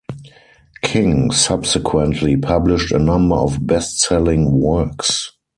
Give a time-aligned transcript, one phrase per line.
[0.81, 5.33] King subsequently published a number of best-selling works.